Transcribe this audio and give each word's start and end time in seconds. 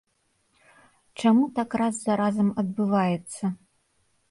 Чаму 1.23 1.43
так 1.59 1.77
раз 1.83 1.95
за 2.07 2.17
разам 2.23 2.49
адбываецца? 2.65 3.55